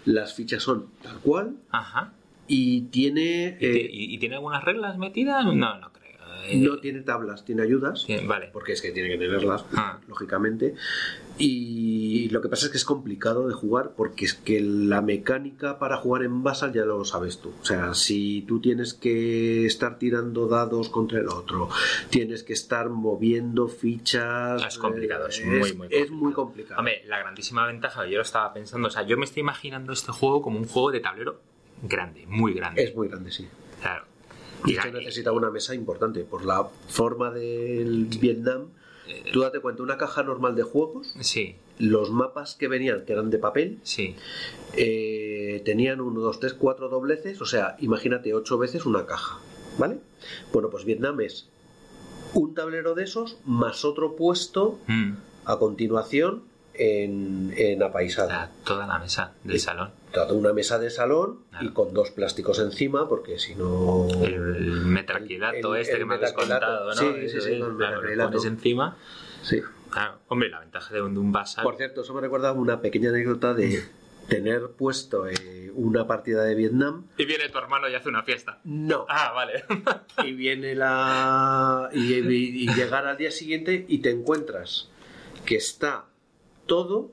[0.04, 2.12] las fichas son tal cual Ajá.
[2.46, 3.56] y tiene...
[3.56, 5.44] ¿Y, te- eh, y- y tiene algunas reglas metidas?
[5.44, 5.99] No, no creo.
[6.46, 8.04] Eh, no tiene tablas, tiene ayudas.
[8.06, 8.50] tiene- vale.
[8.52, 9.98] Porque es que tiene que tenerlas, Ah.
[10.08, 10.74] lógicamente.
[11.38, 15.78] Y lo que pasa es que es complicado de jugar porque es que la mecánica
[15.78, 17.52] para jugar en Basal ya lo sabes tú.
[17.60, 21.68] O sea, si tú tienes que estar tirando dados contra el otro,
[22.10, 24.62] tienes que estar moviendo fichas.
[24.66, 26.12] Es complicado, es eh, muy, muy Es complicado.
[26.16, 26.78] muy complicado.
[26.80, 30.12] Hombre, la grandísima ventaja, yo lo estaba pensando, o sea, yo me estoy imaginando este
[30.12, 31.40] juego como un juego de tablero
[31.82, 32.82] grande, muy grande.
[32.84, 33.48] Es muy grande, sí.
[33.80, 34.04] Claro.
[34.66, 38.66] Y que necesita una mesa importante por la forma del Vietnam.
[39.32, 43.30] Tú date cuenta, una caja normal de juegos, Sí, los mapas que venían, que eran
[43.30, 44.14] de papel, sí.
[44.74, 49.40] eh, tenían uno, dos, tres, cuatro dobleces, o sea, imagínate ocho veces una caja,
[49.78, 49.98] ¿vale?
[50.52, 51.48] Bueno, pues Vietnam es
[52.34, 55.14] un tablero de esos más otro puesto Mm.
[55.46, 56.44] a continuación
[56.80, 59.90] en, en sea, toda la mesa del salón.
[60.12, 61.74] Toda una mesa de salón y Claro.
[61.74, 64.08] con dos plásticos encima, porque si no...
[64.10, 64.96] El El-
[65.82, 66.66] este el que me has metacrilato.
[66.66, 66.94] contado, ¿no?
[66.94, 68.96] Sí, sí, sí, claro, lo pones encima.
[69.42, 69.60] Sí.
[69.90, 71.64] Claro, hombre, la ventaja de un, de un Basal.
[71.64, 73.82] Por cierto, eso me recuerda una pequeña anécdota de
[74.28, 77.06] tener puesto eh, una partida de Vietnam.
[77.18, 78.60] Y viene tu hermano y hace una fiesta.
[78.64, 79.04] No.
[79.08, 79.64] Ah, vale.
[80.24, 81.88] Y viene la.
[81.92, 84.88] Y, y- y llegar al día siguiente y te encuentras
[85.44, 86.04] que está
[86.70, 87.10] todo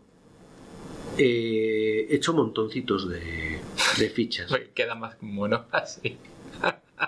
[1.17, 3.59] eh, hecho montoncitos de,
[3.97, 4.53] de fichas.
[4.75, 6.15] Queda más bueno así.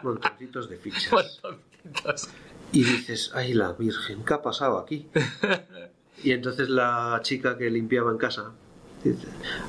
[0.01, 1.11] Montoncitos de fichas.
[1.11, 2.29] Montoncitos.
[2.71, 5.07] Y dices, ay la Virgen, ¿qué ha pasado aquí?
[6.21, 8.51] Y entonces la chica que limpiaba en casa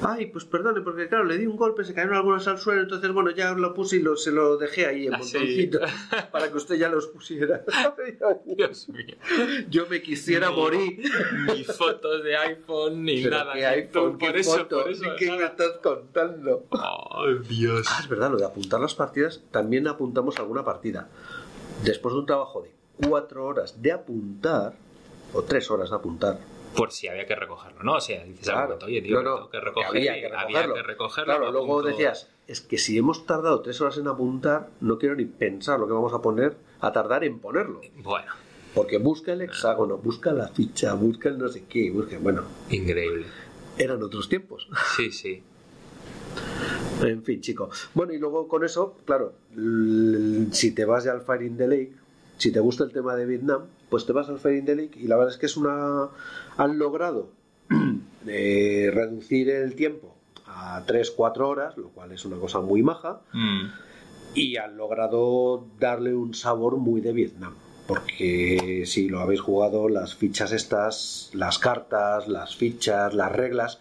[0.03, 3.13] ay, pues perdone, porque claro, le di un golpe, se cayeron algunos al suelo, entonces
[3.13, 5.37] bueno, ya lo puse y lo, se lo dejé ahí en Ah, sí.
[5.39, 5.91] montoncitos
[6.33, 7.63] para que usted ya los pusiera.
[8.45, 9.17] Dios mío.
[9.69, 11.03] Yo me quisiera Ni- morir.
[11.47, 13.53] Ni fotos de iPhone, ni Pero nada.
[13.53, 15.05] qué iPhone, qué por eso, foto, por eso.
[15.19, 16.67] ¿qué me estás contando?
[16.73, 17.87] Ay, Dios.
[17.91, 21.09] Ah, es verdad, lo de apuntar las partidas, también apuntamos alguna partida.
[21.85, 22.71] Después de un trabajo de
[23.09, 24.75] cuatro horas de apuntar,
[25.33, 26.39] o tres horas de apuntar,
[26.77, 27.95] Por si había que recogerlo, ¿no?
[27.95, 28.79] O sea, dices Claro.
[28.85, 30.75] oye, tío, No, no, tengo que recoger, había que recogerlo.
[30.75, 34.99] que recogerlo, Claro, luego decías, es que si hemos tardado tres horas en apuntar, no
[34.99, 37.81] quiero ni pensar lo que vamos a poner, a tardar en ponerlo.
[37.97, 38.33] Bueno,
[38.75, 42.17] Porque busca el hexágono, busca la ficha, busca el no sé qué, busca...
[42.21, 43.27] Bueno, increíble.
[43.77, 44.69] eran otros tiempos.
[44.97, 45.43] Sí, sí.
[47.03, 47.71] En fin, chico.
[47.95, 49.33] Bueno, y luego con eso, claro,
[50.53, 51.93] si te vas ya al Fire in the Lake,
[52.37, 55.33] si te gusta el tema de Vietnam, pues te vas al Lake y la verdad
[55.35, 56.09] es que es una...
[56.57, 57.29] Han logrado
[58.27, 60.15] eh, reducir el tiempo
[60.47, 63.67] a 3-4 horas, lo cual es una cosa muy maja, Mm.
[64.35, 67.55] y han logrado darle un sabor muy de Vietnam.
[67.87, 73.81] Porque si lo habéis jugado, las fichas estas, las cartas, las fichas, las reglas,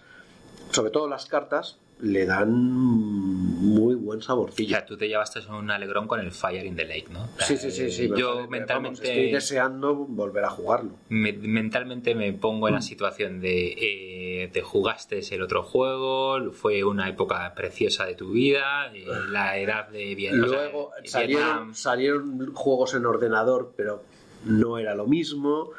[0.72, 2.50] sobre todo las cartas, le dan
[3.60, 4.70] muy buen O saborcillo.
[4.70, 7.24] sea, tú te llevaste un alegrón con el Fire in the Lake, ¿no?
[7.24, 8.10] O sea, Sí, sí, sí, sí.
[8.18, 9.04] Yo vamos, mentalmente...
[9.04, 10.92] estoy deseando volver a jugarlo.
[11.10, 12.78] me- mentalmente me pongo en Mm.
[12.78, 18.32] la situación de eh, te jugaste el otro juego, fue una época preciosa de tu
[18.32, 20.50] vida, eh, la edad de Vietnam.
[20.50, 24.04] Luego salieron, salieron juegos en ordenador, pero
[24.46, 25.72] no era lo mismo.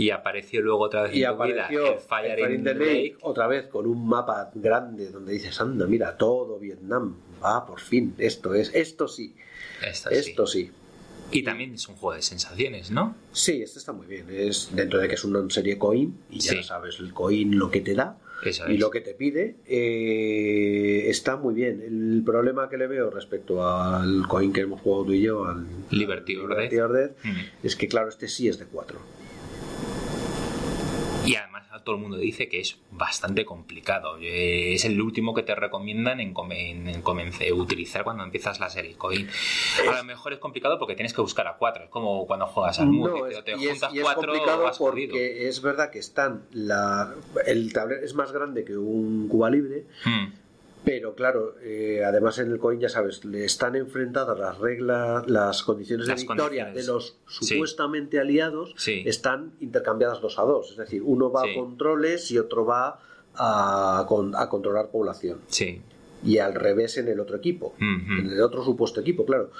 [0.00, 2.74] Y apareció luego otra vez Y en tu vida apareció el Fire, el in the
[2.74, 3.16] Lake.
[3.22, 7.16] otra vez con un mapa grande donde dices, anda, mira, todo Vietnam.
[7.42, 9.34] Ah, por fin, esto es, esto sí,
[10.10, 10.70] Esto sí.
[11.32, 13.14] Y también es un juego de sensaciones, ¿no?
[13.32, 14.26] Sí, este está muy bien.
[14.30, 16.62] Es dentro de que es una serie coin y ya Sí.
[16.64, 18.18] sabes el coin lo que te da
[18.68, 19.54] y lo que te pide.
[19.66, 21.82] eh, está muy bien.
[21.82, 25.64] El problema que le veo respecto al coin que hemos jugado tú y yo, al
[25.90, 26.84] Liberty Liberty Death.
[26.84, 27.66] or Death, Mm.
[27.66, 28.98] es que claro, este sí es de 4.
[31.84, 34.18] Todo el mundo dice que es bastante complicado.
[34.20, 38.68] Eh, Es el último que te recomiendan en, en- en comence- utilizar cuando empiezas la
[38.68, 39.28] serie Coin.
[39.88, 41.84] A lo mejor es complicado porque tienes que buscar a cuatro.
[41.84, 43.08] Es como cuando juegas al Mood.
[43.10, 45.90] No, es, te y es, juntas y es cuatro complicado o vas porque es verdad
[45.90, 47.14] que están la,
[47.46, 50.39] el tablero es más grande que un Cuba Libre, Mm.
[50.84, 55.62] Pero claro, eh, además en el coin ya sabes, le están enfrentadas las reglas, las
[55.62, 56.86] condiciones Las de victoria condiciones.
[56.86, 57.44] de los Sí.
[57.54, 59.02] supuestamente aliados Sí.
[59.06, 61.50] están intercambiadas dos a dos, es decir, uno va Sí.
[61.50, 62.98] a controles y otro va
[63.34, 65.80] a, a controlar población Sí.
[66.24, 69.50] y al revés en el otro equipo, en el otro supuesto equipo, claro.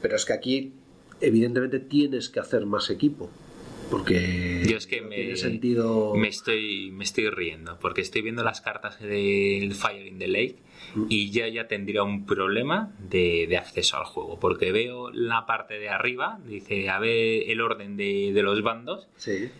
[0.00, 0.72] Pero es que aquí,
[1.20, 3.28] evidentemente, tienes que hacer más equipo.
[3.90, 6.14] Porque Yo es que no me, tiene sentido.
[6.14, 10.56] me estoy me estoy riendo porque estoy viendo las cartas del Fire in the Lake
[10.94, 11.06] Mm.
[11.10, 15.78] y ya ya tendría un problema de, de acceso al juego porque veo la parte
[15.78, 19.50] de arriba dice a ver el orden de, de los bandos Sí.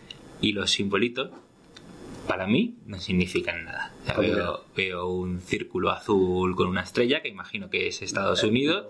[0.41, 1.29] y los simbolitos
[2.27, 6.81] para mí no significan nada O sea, ¿Cómo veo, veo un círculo azul con una
[6.81, 8.85] estrella que imagino que es Estados Unidos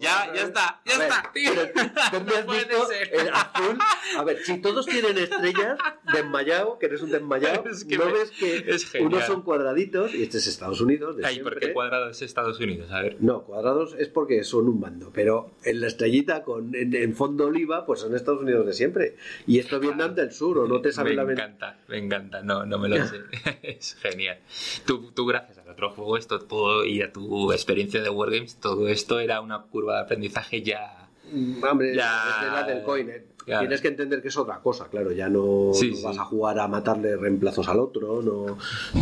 [0.00, 1.52] Ya, ya está, ya A ver, está, tío.
[1.54, 3.10] pero ¿dónde has No puede visto ser.
[3.14, 3.78] el azul?
[4.16, 5.78] A ver, si todos tienen estrellas,
[6.12, 10.14] desmayado, que eres un desmayado, Es que no me- ves que es unos son cuadraditos
[10.14, 11.16] y este es Estados Unidos.
[11.16, 12.90] De Ay, ¿por qué cuadrado es Estados Unidos?
[12.90, 13.16] A ver.
[13.20, 17.46] No, cuadrados es porque son un bando, pero en la estrellita con en, en fondo
[17.46, 19.16] oliva, pues son Estados Unidos de siempre.
[19.46, 21.98] Y esto es Vietnam del Sur, o no te sabe me la ven- encanta, me
[21.98, 23.20] encanta, no, no me lo sé.
[23.62, 24.38] es genial.
[24.86, 29.20] Tú, tú, gracias otro juego, esto todo y a tu experiencia de Wargames, todo esto
[29.20, 31.08] era una curva de aprendizaje ya.
[31.32, 32.50] Mm, Hombre, Ya.
[32.52, 33.10] la del coin.
[33.10, 33.26] eh.
[33.44, 33.62] Claro.
[33.62, 35.10] Tienes que entender que es otra cosa, claro.
[35.10, 36.02] Ya no, Sí, no sí.
[36.04, 38.56] vas a jugar a matarle reemplazos al otro, no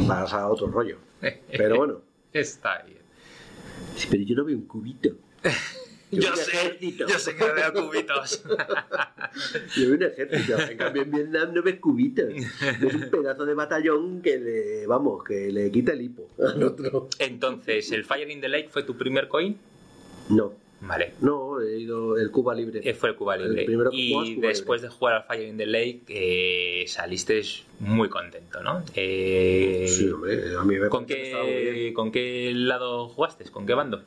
[0.06, 0.96] vas a otro rollo.
[1.50, 2.00] Pero bueno.
[2.32, 3.00] Está bien.
[3.96, 5.10] Sí, pero yo no veo un cubito.
[6.10, 8.42] Yo, sé, yo sé que veo cubitos.
[9.76, 10.58] Yo veo un ejército.
[10.58, 12.26] En cambio, en Vietnam no ves cubitos.
[12.80, 17.08] Ves un pedazo de batallón que le, vamos, que le quita el hipo al otro.
[17.18, 19.56] Entonces, ¿el Fire in the Lake fue tu primer coin?
[20.30, 20.52] No.
[20.82, 21.12] Vale.
[21.20, 22.80] No, he ido el Cuba Libre.
[22.82, 23.60] Eh, Fue el Cuba Libre.
[23.60, 24.88] El primero y Cuba después Libre.
[24.94, 27.42] de jugar al Fire in the Lake, eh, saliste
[27.80, 28.82] muy contento, ¿no?
[28.94, 33.44] Eh, Sí, hombre, a mí me ¿con, qué, ¿Con qué lado jugaste?
[33.50, 34.02] ¿Con qué bando?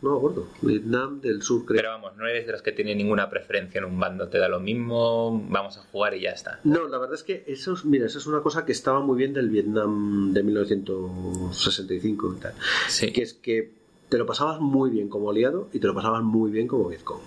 [0.00, 0.46] No me acuerdo.
[0.62, 1.78] Vietnam del Sur, creo.
[1.78, 4.48] Pero vamos, no eres de los que tiene ninguna preferencia en un bando, te da
[4.48, 6.60] lo mismo, vamos a jugar y ya está.
[6.62, 9.18] No, la verdad es que eso es, mira, eso es una cosa que estaba muy
[9.18, 12.54] bien del Vietnam de 1965 y tal.
[12.88, 13.10] Sí.
[13.12, 13.72] Que es que
[14.08, 17.20] te lo pasabas muy bien como aliado y te lo pasabas muy bien como Vietcong.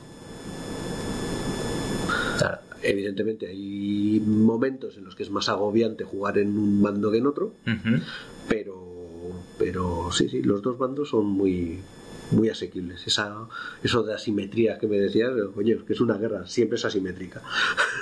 [2.37, 2.59] Claro.
[2.83, 7.27] Evidentemente hay momentos en los que es más agobiante jugar en un bando que en
[7.27, 7.99] otro, pero
[9.62, 11.80] pero sí, sí, los dos bandos son muy
[12.32, 13.05] muy asequibles.
[13.05, 13.47] Esa,
[13.84, 17.41] eso de asimetría que me decías, oye, es que es una guerra, siempre es asimétrica.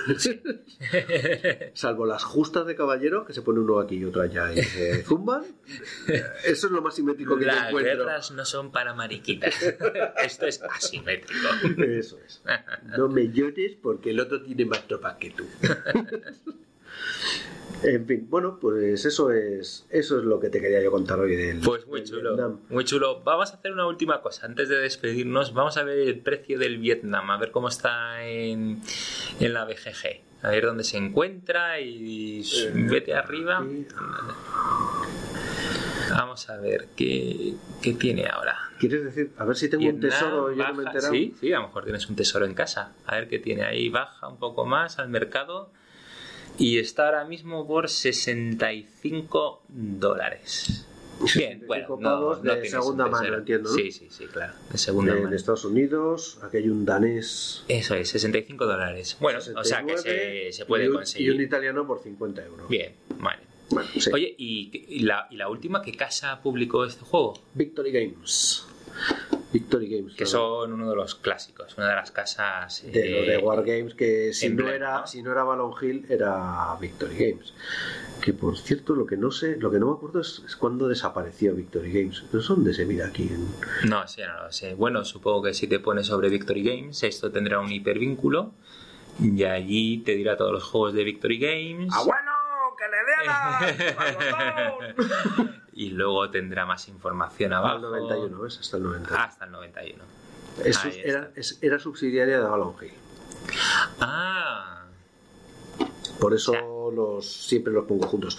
[1.73, 5.03] Salvo las justas de caballero, que se pone uno aquí y otro allá y se
[5.03, 5.43] zumban.
[6.45, 8.05] Eso es lo más simétrico que te Las encuentro.
[8.05, 9.55] guerras no son para mariquitas.
[10.23, 11.47] Esto es asimétrico.
[11.83, 12.41] Eso es.
[12.97, 15.45] No me llores porque el otro tiene más tropas que tú.
[17.81, 21.35] En fin, bueno, pues eso es eso es lo que te quería yo contar hoy
[21.35, 22.59] del Pues muy del chulo, Vietnam.
[22.69, 23.21] muy chulo.
[23.23, 24.47] Vamos a hacer una última cosa.
[24.47, 28.81] Antes de despedirnos, vamos a ver el precio del Vietnam, a ver cómo está en,
[29.39, 30.21] en la BGG.
[30.41, 33.63] A ver dónde se encuentra y Eh, vete arriba.
[33.63, 33.87] Y-
[36.11, 38.57] Vamos a ver qué, qué tiene ahora.
[38.79, 39.31] ¿Quieres decir?
[39.37, 41.13] A ver si tengo un tesoro yo no me he enterado.
[41.13, 42.93] Sí, sí, a lo mejor tienes un tesoro en casa.
[43.05, 43.89] A ver qué tiene ahí.
[43.89, 45.71] Baja un poco más al mercado
[46.59, 50.85] y está ahora mismo por 65 dólares.
[51.35, 53.39] Bien, 65 bueno, no, no de segunda un mano, tesoro.
[53.39, 53.75] entiendo, ¿no?
[53.75, 55.35] Sí, sí, sí, claro, de segunda En mano.
[55.35, 57.63] Estados Unidos, aquí hay un danés.
[57.67, 59.17] Eso es, 65 dólares.
[59.19, 61.27] Bueno, o sea que 69, se, se puede y un- conseguir.
[61.27, 62.69] Y un italiano por 50 euros.
[62.69, 63.41] Bien, vale.
[63.69, 64.09] Bueno, sí.
[64.13, 67.33] Oye, ¿y, y la, ¿y la última qué casa publicó este juego?
[67.53, 68.65] Victory Games.
[69.51, 70.15] Victory Games.
[70.15, 70.29] Que ¿no?
[70.29, 72.83] son uno de los clásicos, una de las casas...
[72.83, 75.07] de lo de eh, Wargames que si no era ¿no?
[75.07, 77.53] si no era Ballon Hill era Victory Games
[78.21, 80.87] que por cierto lo que no sé lo que no me acuerdo es, es cuándo
[80.87, 83.47] desapareció Victory Games no sé dónde se mira aquí en...
[83.89, 84.75] No sé, no lo sé.
[84.75, 88.51] Bueno, supongo que si te pones sobre Victory Games, esto tendrá un hipervínculo
[89.19, 91.93] y allí te dirá todos los juegos de Victory Games.
[91.93, 92.31] ¡Ah, bueno!
[92.77, 93.95] ¡Que le dé
[95.35, 95.58] botón!
[95.79, 97.85] Y luego tendrá más información Hasta abajo.
[97.85, 98.57] el 91 ¿ves?
[98.59, 100.03] hasta el 91 Hasta el 91.
[100.65, 102.91] Es- era, es- era subsidiaria de Ballon Hill
[104.01, 104.83] Ah,
[106.19, 106.53] por eso
[106.93, 108.37] los siempre los pongo juntos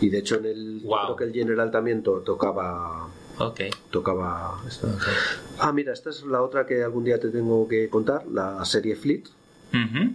[0.00, 1.04] y de hecho en el Guau.
[1.04, 3.06] creo que el General también to- tocaba
[3.38, 3.60] ok.
[3.90, 4.88] tocaba esta.
[5.58, 8.96] ah mira esta es la otra que algún día te tengo que contar la serie
[8.96, 9.24] Fleet
[9.74, 10.12] Ujú.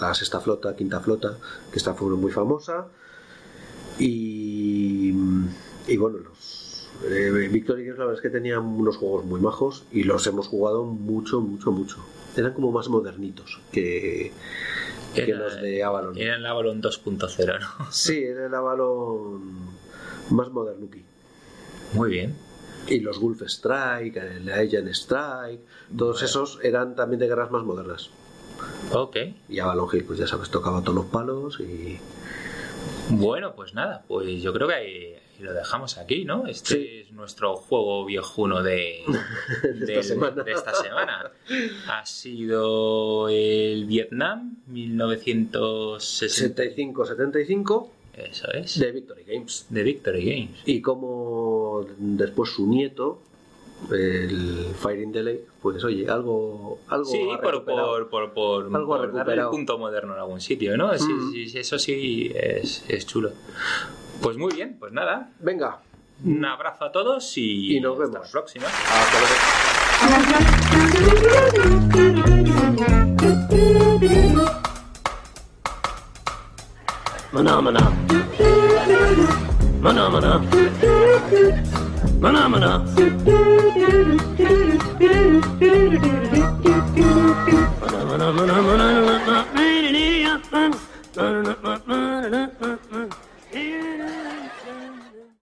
[0.00, 1.38] la sexta flota, quinta flota,
[1.72, 2.86] que esta fue muy famosa.
[3.98, 4.10] Y,
[5.90, 9.84] y bueno, los eh, Victory Games la verdad es que tenían unos juegos muy majos
[9.92, 11.96] y los hemos jugado mucho, mucho, mucho.
[12.36, 14.32] Eran como más modernitos que,
[15.14, 16.16] que Era- los de Avalon.
[16.16, 17.90] Era el Avalon 2.0, ¿no?
[17.92, 19.40] Sí, era el Avalon
[20.30, 21.02] más modernuki.
[21.94, 22.34] Muy bien.
[22.86, 25.60] Y los Wolf Strike, el Agent Strike,
[25.96, 26.26] todos Bueno.
[26.26, 28.10] esos eran también de guerras más modernas.
[28.92, 29.16] Ok.
[29.48, 31.98] Y Avalon Hill, pues ya sabes, tocaba todos los palos y,
[33.10, 36.46] Bueno, pues nada, pues yo creo que ahí, lo dejamos aquí, ¿no?
[36.46, 36.88] Este Sí.
[37.06, 39.02] es nuestro juego viejuno de,
[39.74, 40.42] De esta semana.
[40.42, 41.30] de esta semana.
[41.88, 46.62] Ha sido el Vietnam 1960.
[46.62, 48.78] 65-75 Eso es.
[48.78, 49.66] de Victory Games.
[49.70, 50.60] de Victory Games.
[50.66, 53.20] Y como después su nieto,
[53.92, 58.64] el Fire in the Lake, pues oye, algo, algo Sí, ha por, por, por, por,
[58.76, 60.96] Algo por darle el punto moderno en algún sitio, ¿no?
[60.98, 61.32] Sí, Mm.
[61.32, 63.30] sí, sí, eso sí es, es chulo.
[64.22, 65.30] Pues muy bien, pues nada.
[65.40, 65.80] Venga,
[66.24, 68.26] Un abrazo a todos y, Y nos hasta vemos.
[68.26, 68.66] la próxima.
[68.66, 70.50] hasta luego.
[77.32, 77.80] Mana mana.
[79.80, 80.99] Mana mana.
[82.20, 82.86] Phenomena.
[87.80, 89.40] Phenomena.